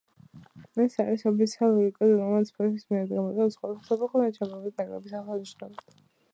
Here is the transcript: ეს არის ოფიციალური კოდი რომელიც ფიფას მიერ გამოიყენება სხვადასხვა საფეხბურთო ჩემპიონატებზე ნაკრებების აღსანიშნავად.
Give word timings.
ეს 0.85 0.95
არის 1.03 1.25
ოფიციალური 1.31 1.91
კოდი 1.99 2.15
რომელიც 2.21 2.51
ფიფას 2.55 2.89
მიერ 2.95 3.07
გამოიყენება 3.13 3.55
სხვადასხვა 3.59 3.93
საფეხბურთო 3.93 4.33
ჩემპიონატებზე 4.41 4.85
ნაკრებების 4.89 5.19
აღსანიშნავად. 5.21 6.05